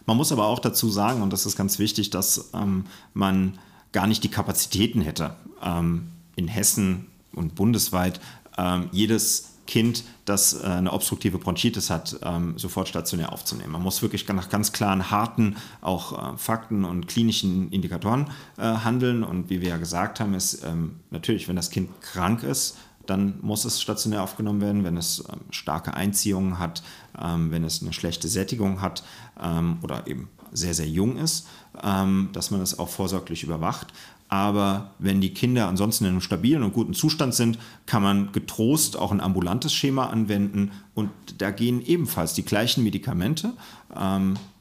Man 0.07 0.17
muss 0.17 0.31
aber 0.31 0.45
auch 0.45 0.59
dazu 0.59 0.89
sagen, 0.89 1.23
und 1.23 1.33
das 1.33 1.47
ist 1.47 1.57
ganz 1.57 1.79
wichtig, 1.79 2.11
dass 2.11 2.51
ähm, 2.53 2.85
man 3.15 3.57
gar 3.91 4.05
nicht 4.05 4.23
die 4.23 4.29
Kapazitäten 4.29 5.01
hätte. 5.01 5.35
Ähm, 5.63 6.09
in 6.35 6.47
Hessen 6.47 7.07
und 7.35 7.55
bundesweit 7.55 8.19
ähm, 8.57 8.89
jedes 8.91 9.55
Kind, 9.67 10.03
das 10.25 10.53
äh, 10.53 10.65
eine 10.65 10.93
obstruktive 10.93 11.39
Bronchitis 11.39 11.89
hat, 11.89 12.19
ähm, 12.23 12.57
sofort 12.57 12.87
stationär 12.87 13.33
aufzunehmen. 13.33 13.71
Man 13.71 13.81
muss 13.81 14.01
wirklich 14.01 14.27
nach 14.27 14.49
ganz 14.49 14.71
klaren, 14.71 15.09
harten 15.09 15.55
auch 15.81 16.33
äh, 16.33 16.37
Fakten 16.37 16.85
und 16.85 17.07
klinischen 17.07 17.71
Indikatoren 17.71 18.29
äh, 18.57 18.61
handeln. 18.61 19.23
Und 19.23 19.49
wie 19.49 19.61
wir 19.61 19.69
ja 19.69 19.77
gesagt 19.77 20.19
haben, 20.19 20.35
ist 20.35 20.63
ähm, 20.63 20.97
natürlich, 21.09 21.47
wenn 21.47 21.55
das 21.55 21.71
Kind 21.71 21.89
krank 22.01 22.43
ist, 22.43 22.77
dann 23.07 23.35
muss 23.41 23.65
es 23.65 23.81
stationär 23.81 24.23
aufgenommen 24.23 24.61
werden, 24.61 24.83
wenn 24.83 24.97
es 24.97 25.23
ähm, 25.31 25.41
starke 25.51 25.93
Einziehungen 25.93 26.59
hat, 26.59 26.83
ähm, 27.21 27.51
wenn 27.51 27.63
es 27.63 27.81
eine 27.81 27.93
schlechte 27.93 28.27
Sättigung 28.27 28.81
hat 28.81 29.03
ähm, 29.41 29.77
oder 29.81 30.07
eben 30.07 30.29
sehr, 30.51 30.73
sehr 30.73 30.87
jung 30.87 31.17
ist, 31.17 31.47
dass 31.73 32.49
man 32.49 32.61
es 32.61 32.79
auch 32.79 32.87
vorsorglich 32.87 33.43
überwacht. 33.43 33.87
Aber 34.29 34.91
wenn 34.99 35.19
die 35.19 35.33
Kinder 35.33 35.67
ansonsten 35.67 36.05
in 36.05 36.11
einem 36.11 36.21
stabilen 36.21 36.63
und 36.63 36.71
guten 36.71 36.93
Zustand 36.93 37.35
sind, 37.35 37.59
kann 37.85 38.01
man 38.01 38.31
getrost 38.31 38.95
auch 38.95 39.11
ein 39.11 39.19
ambulantes 39.19 39.73
Schema 39.73 40.05
anwenden 40.05 40.71
und 40.93 41.09
da 41.39 41.51
gehen 41.51 41.85
ebenfalls 41.85 42.35
die 42.35 42.45
gleichen 42.45 42.85
Medikamente, 42.85 43.51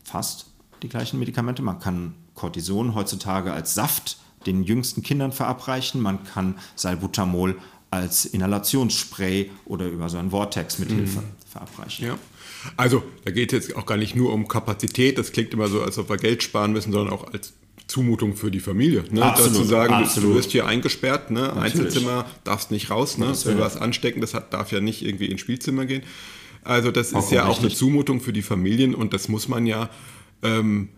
fast 0.02 0.46
die 0.82 0.88
gleichen 0.88 1.20
Medikamente. 1.20 1.62
Man 1.62 1.78
kann 1.78 2.14
Cortison 2.34 2.96
heutzutage 2.96 3.52
als 3.52 3.74
Saft 3.74 4.18
den 4.46 4.64
jüngsten 4.64 5.02
Kindern 5.02 5.32
verabreichen, 5.32 6.00
man 6.00 6.24
kann 6.24 6.58
Salbutamol 6.74 7.58
als 7.94 8.26
Inhalationsspray 8.26 9.50
oder 9.66 9.86
über 9.86 10.08
so 10.08 10.18
einen 10.18 10.30
Vortex 10.30 10.78
mit 10.78 10.90
Hilfe 10.90 11.20
mhm. 11.20 11.24
verabreichen. 11.50 12.06
Ja. 12.06 12.18
Also 12.76 13.02
da 13.24 13.30
geht 13.30 13.52
es 13.52 13.68
jetzt 13.68 13.76
auch 13.76 13.86
gar 13.86 13.96
nicht 13.96 14.16
nur 14.16 14.32
um 14.32 14.48
Kapazität, 14.48 15.18
das 15.18 15.32
klingt 15.32 15.52
immer 15.52 15.68
so, 15.68 15.82
als 15.82 15.98
ob 15.98 16.08
wir 16.08 16.16
Geld 16.16 16.42
sparen 16.42 16.72
müssen, 16.72 16.92
sondern 16.92 17.12
auch 17.12 17.32
als 17.32 17.52
Zumutung 17.86 18.34
für 18.34 18.50
die 18.50 18.60
Familie. 18.60 19.04
Ne? 19.10 19.22
Absolut, 19.22 19.54
Dazu 19.54 19.64
sagen, 19.64 19.92
absolut. 19.92 20.30
du 20.30 20.34
wirst 20.36 20.52
hier 20.52 20.66
eingesperrt, 20.66 21.30
ne? 21.30 21.54
Einzelzimmer, 21.54 22.24
darfst 22.42 22.70
nicht 22.70 22.90
raus, 22.90 23.18
ne? 23.18 23.34
wenn 23.44 23.58
wir 23.58 23.64
was 23.64 23.76
anstecken, 23.76 24.22
das 24.22 24.32
hat, 24.32 24.54
darf 24.54 24.72
ja 24.72 24.80
nicht 24.80 25.04
irgendwie 25.04 25.26
ins 25.26 25.42
Spielzimmer 25.42 25.84
gehen. 25.84 26.02
Also 26.62 26.90
das 26.90 27.12
ist 27.12 27.30
ja 27.30 27.44
auch 27.46 27.60
eine 27.60 27.68
Zumutung 27.68 28.22
für 28.22 28.32
die 28.32 28.40
Familien 28.40 28.94
und 28.94 29.12
das 29.12 29.28
muss 29.28 29.48
man 29.48 29.66
ja, 29.66 29.90
ähm, 30.42 30.88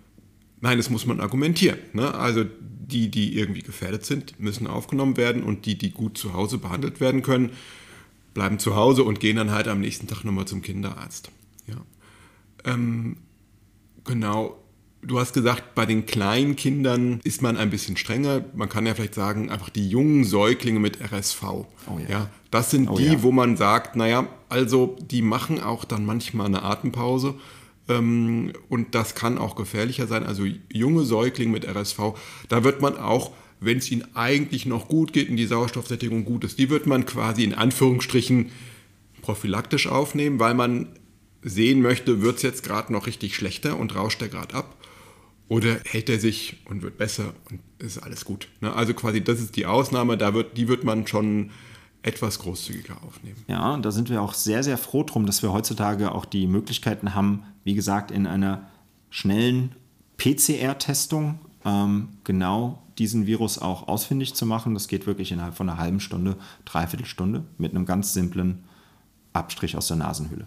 nein, 0.61 0.77
das 0.77 0.91
muss 0.91 1.07
man 1.07 1.19
argumentieren. 1.19 1.79
Ne? 1.93 2.15
Also 2.15 2.45
die, 2.87 3.11
die 3.11 3.37
irgendwie 3.37 3.63
gefährdet 3.63 4.05
sind, 4.05 4.39
müssen 4.41 4.67
aufgenommen 4.67 5.17
werden 5.17 5.43
und 5.43 5.67
die, 5.67 5.77
die 5.77 5.91
gut 5.91 6.17
zu 6.19 6.33
Hause 6.33 6.59
behandelt 6.59 7.01
werden 7.01 7.23
können, 7.23 7.51
bleiben 8.35 8.59
zu 8.59 8.77
Hause 8.77 9.05
und 9.05 9.21
gehen 9.21 9.37
dann 9.37 9.51
halt 9.51 9.69
am 9.69 9.81
nächsten 9.81 10.07
Tag 10.07 10.25
nochmal 10.25 10.47
zum 10.47 10.63
Kinderarzt. 10.63 11.31
Ja. 11.67 11.77
Ähm, 12.65 13.17
genau, 14.05 14.63
Du 15.07 15.21
hast 15.21 15.35
gesagt, 15.35 15.77
bei 15.77 15.87
den 15.87 16.05
kleinen 16.07 16.57
Kindern 16.57 17.21
ist 17.23 17.41
man 17.41 17.57
ein 17.57 17.71
bisschen 17.71 17.97
strenger. 17.97 18.45
Man 18.55 18.69
kann 18.69 18.87
ja 18.87 18.95
vielleicht 18.95 19.15
sagen, 19.15 19.51
einfach 19.51 19.69
die 19.71 19.89
jungen 19.89 20.25
Säuglinge 20.25 20.81
mit 20.81 21.01
RSV. 21.01 21.43
Oh 21.45 21.67
ja. 21.99 22.09
ja 22.09 22.31
das 22.51 22.73
sind 22.73 22.89
oh 22.89 22.97
die, 22.97 23.05
ja. 23.05 23.23
wo 23.23 23.31
man 23.31 23.57
sagt, 23.57 23.95
naja, 23.95 24.27
also 24.49 24.97
die 25.01 25.23
machen 25.23 25.63
auch 25.63 25.85
dann 25.85 26.05
manchmal 26.05 26.47
eine 26.47 26.63
Atempause. 26.63 27.35
Ähm, 27.89 28.53
und 28.69 28.95
das 28.95 29.15
kann 29.15 29.39
auch 29.39 29.57
gefährlicher 29.57 30.07
sein. 30.07 30.25
Also 30.25 30.45
junge 30.73 31.05
Säuglinge 31.05 31.53
mit 31.53 31.67
RSV, 31.67 32.15
da 32.49 32.65
wird 32.65 32.81
man 32.81 32.97
auch, 32.97 33.33
wenn 33.61 33.79
es 33.79 33.91
ihnen 33.91 34.05
eigentlich 34.15 34.67
noch 34.67 34.89
gut 34.89 35.13
geht 35.13 35.31
und 35.31 35.37
die 35.37 35.47
Sauerstoffsättigung 35.47 36.25
gut 36.25 36.45
ist, 36.45 36.59
die 36.59 36.71
wird 36.71 36.87
man 36.87 37.07
quasi 37.07 37.45
in 37.45 37.55
Anführungsstrichen 37.55 38.51
prophylaktisch 39.23 39.87
aufnehmen, 39.87 40.39
weil 40.39 40.55
man 40.55 40.89
sehen 41.43 41.81
möchte, 41.81 42.23
wird 42.23 42.37
es 42.37 42.43
jetzt 42.43 42.65
gerade 42.65 42.93
noch 42.93 43.07
richtig 43.07 43.35
schlechter 43.35 43.79
und 43.79 43.95
rauscht 43.95 44.21
er 44.21 44.29
gerade 44.29 44.55
ab. 44.55 44.77
Oder 45.49 45.79
hält 45.85 46.11
er 46.11 46.19
sich 46.19 46.57
und 46.65 46.83
wird 46.83 46.99
besser 46.99 47.33
und 47.51 47.61
ist 47.79 47.99
alles 47.99 48.25
gut. 48.25 48.49
Ne? 48.61 48.73
Also 48.73 48.95
quasi, 48.95 49.23
das 49.23 49.41
ist 49.41 49.55
die 49.55 49.67
Ausnahme, 49.67 50.17
da 50.17 50.35
wird, 50.35 50.57
die 50.57 50.67
wird 50.67 50.83
man 50.83 51.07
schon 51.07 51.51
etwas 52.03 52.39
großzügiger 52.39 52.97
aufnehmen. 53.07 53.45
Ja, 53.49 53.75
und 53.75 53.85
da 53.85 53.91
sind 53.91 54.11
wir 54.11 54.23
auch 54.23 54.35
sehr, 54.35 54.63
sehr 54.63 54.79
froh 54.79 55.03
drum, 55.03 55.27
dass 55.27 55.43
wir 55.43 55.53
heutzutage 55.53 56.13
auch 56.13 56.25
die 56.25 56.47
Möglichkeiten 56.47 57.15
haben, 57.15 57.43
wie 57.65 57.75
gesagt, 57.75 58.11
in 58.11 58.27
einer 58.27 58.69
schnellen 59.11 59.75
PCR-Testung 60.17 61.41
ähm, 61.65 62.09
genau 62.25 62.83
diesen 62.99 63.27
Virus 63.27 63.59
auch 63.59 63.89
ausfindig 63.89 64.35
zu 64.35 64.47
machen. 64.47 64.75
Das 64.75 64.89
geht 64.89 65.07
wirklich 65.07 65.33
innerhalb 65.33 65.57
von 65.57 65.69
einer 65.69 65.79
halben 65.79 66.01
Stunde, 66.01 66.37
dreiviertel 66.65 67.07
Stunde 67.07 67.45
mit 67.59 67.75
einem 67.75 67.87
ganz 67.87 68.13
simplen 68.13 68.65
Abstrich 69.37 69.77
aus 69.77 69.89
der 69.89 69.97
Nasenhülle. 69.97 70.47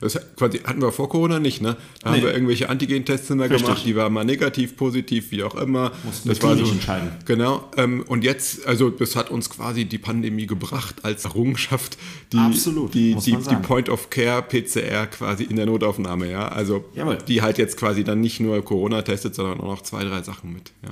Das 0.00 0.18
quasi 0.36 0.58
hatten 0.58 0.80
wir 0.82 0.92
vor 0.92 1.08
Corona 1.08 1.38
nicht, 1.38 1.62
ne? 1.62 1.76
Da 2.02 2.10
Nee. 2.10 2.16
haben 2.16 2.24
wir 2.24 2.32
irgendwelche 2.34 2.68
Antigen-Tests 2.68 3.30
immer 3.30 3.44
Richtig. 3.44 3.62
gemacht, 3.64 3.82
die 3.84 3.94
waren 3.96 4.12
mal 4.12 4.24
negativ, 4.24 4.76
positiv, 4.76 5.30
wie 5.30 5.42
auch 5.42 5.54
immer. 5.54 5.92
Mussten 6.04 6.28
das 6.28 6.40
wir 6.42 6.48
war 6.48 6.56
so 6.56 6.70
entscheiden. 6.72 7.10
Genau. 7.24 7.70
Ähm, 7.76 8.04
und 8.08 8.24
jetzt, 8.24 8.66
also 8.66 8.90
das 8.90 9.14
hat 9.16 9.30
uns 9.30 9.50
quasi 9.50 9.84
die 9.84 9.98
Pandemie 9.98 10.46
gebracht 10.46 10.96
als 11.04 11.24
Errungenschaft, 11.24 11.96
die, 12.32 12.38
Absolut, 12.38 12.94
die, 12.94 13.14
die, 13.14 13.36
die 13.36 13.42
sagen. 13.42 13.62
Point 13.62 13.88
of 13.88 14.10
Care 14.10 14.42
PCR 14.42 15.06
quasi 15.06 15.44
in 15.44 15.56
der 15.56 15.66
Notaufnahme, 15.66 16.30
ja. 16.30 16.48
Also 16.48 16.84
Jawohl. 16.94 17.18
die 17.28 17.42
halt 17.42 17.58
jetzt 17.58 17.76
quasi 17.76 18.02
dann 18.04 18.20
nicht 18.20 18.40
nur 18.40 18.60
Corona 18.64 19.02
testet, 19.02 19.34
sondern 19.34 19.60
auch 19.60 19.66
noch 19.66 19.82
zwei, 19.82 20.02
drei 20.04 20.22
Sachen 20.22 20.52
mit, 20.52 20.72
ja. 20.82 20.90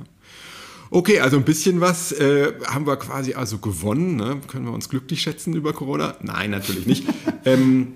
Okay, 0.91 1.19
also 1.19 1.37
ein 1.37 1.45
bisschen 1.45 1.81
was 1.81 2.11
äh, 2.11 2.53
haben 2.67 2.85
wir 2.85 2.95
quasi 2.97 3.33
also 3.33 3.57
gewonnen. 3.57 4.15
Ne? 4.15 4.39
Können 4.47 4.65
wir 4.65 4.73
uns 4.73 4.89
glücklich 4.89 5.21
schätzen 5.21 5.53
über 5.53 5.73
Corona? 5.73 6.15
Nein, 6.21 6.51
natürlich 6.51 6.85
nicht. 6.85 7.05
ähm, 7.45 7.93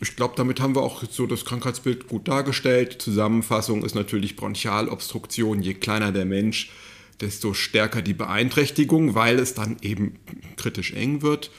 ich 0.00 0.16
glaube, 0.16 0.34
damit 0.36 0.60
haben 0.60 0.74
wir 0.74 0.82
auch 0.82 1.04
so 1.08 1.26
das 1.26 1.44
Krankheitsbild 1.44 2.08
gut 2.08 2.26
dargestellt. 2.26 3.00
Zusammenfassung 3.00 3.84
ist 3.84 3.94
natürlich 3.94 4.34
Bronchialobstruktion. 4.34 5.62
Je 5.62 5.74
kleiner 5.74 6.10
der 6.10 6.24
Mensch, 6.24 6.70
desto 7.20 7.54
stärker 7.54 8.02
die 8.02 8.14
Beeinträchtigung, 8.14 9.14
weil 9.14 9.38
es 9.38 9.54
dann 9.54 9.76
eben 9.80 10.18
kritisch 10.56 10.92
eng 10.92 11.22
wird. 11.22 11.52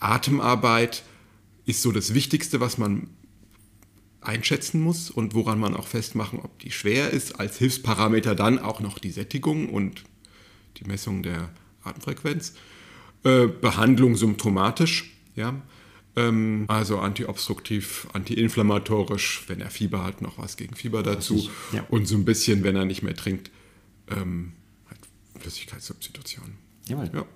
Atemarbeit 0.00 1.04
ist 1.64 1.82
so 1.82 1.92
das 1.92 2.12
Wichtigste, 2.12 2.60
was 2.60 2.76
man 2.76 3.08
einschätzen 4.26 4.80
muss 4.80 5.10
und 5.10 5.34
woran 5.34 5.58
man 5.58 5.74
auch 5.74 5.86
festmachen, 5.86 6.40
ob 6.40 6.58
die 6.58 6.70
schwer 6.70 7.10
ist. 7.10 7.38
Als 7.38 7.58
Hilfsparameter 7.58 8.34
dann 8.34 8.58
auch 8.58 8.80
noch 8.80 8.98
die 8.98 9.10
Sättigung 9.10 9.68
und 9.68 10.04
die 10.78 10.84
Messung 10.84 11.22
der 11.22 11.50
Atemfrequenz. 11.82 12.54
Äh, 13.24 13.46
Behandlung 13.46 14.16
symptomatisch, 14.16 15.16
ja. 15.34 15.60
Ähm, 16.16 16.64
also 16.68 16.98
antiobstruktiv, 16.98 18.08
antiinflammatorisch, 18.12 19.44
wenn 19.48 19.60
er 19.60 19.70
Fieber 19.70 20.02
hat, 20.02 20.22
noch 20.22 20.38
was 20.38 20.56
gegen 20.56 20.74
Fieber 20.74 21.02
dazu. 21.02 21.50
ja. 21.72 21.84
Und 21.90 22.06
so 22.06 22.16
ein 22.16 22.24
bisschen, 22.24 22.64
wenn 22.64 22.76
er 22.76 22.86
nicht 22.86 23.02
mehr 23.02 23.14
trinkt, 23.14 23.50
ähm, 24.08 24.52
halt 24.88 25.00
Flüssigkeitssubstitution. 25.40 26.56
Jawohl. 26.88 27.10
Ja. 27.12 27.26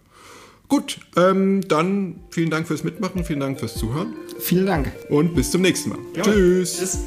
Gut, 0.70 0.98
ähm, 1.16 1.62
dann 1.66 2.20
vielen 2.30 2.48
Dank 2.48 2.66
fürs 2.68 2.84
Mitmachen, 2.84 3.24
vielen 3.24 3.40
Dank 3.40 3.58
fürs 3.58 3.74
Zuhören 3.74 4.14
Vielen 4.38 4.66
Dank. 4.66 4.92
und 5.08 5.34
bis 5.34 5.50
zum 5.50 5.62
nächsten 5.62 5.90
Mal. 5.90 5.98
Jawohl. 6.14 6.32
Tschüss. 6.32 6.78
Tschüss. 6.78 6.98